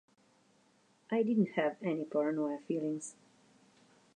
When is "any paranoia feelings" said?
1.79-3.13